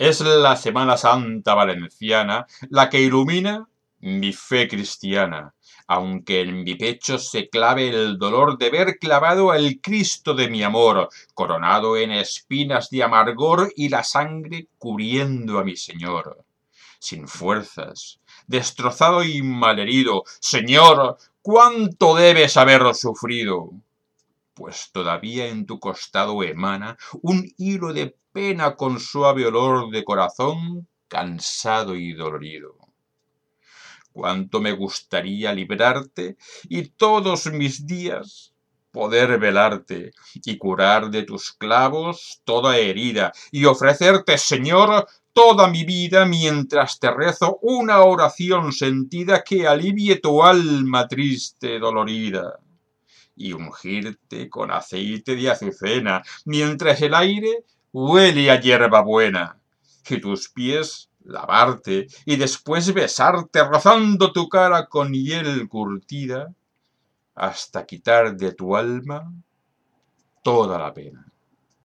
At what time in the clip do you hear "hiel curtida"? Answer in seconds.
65.12-66.52